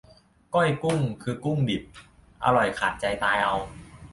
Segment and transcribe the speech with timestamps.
[0.55, 1.83] ก้อยกุ้ง คือกุ้งดิบ
[2.43, 3.55] อร่อยขาดใจตายเอา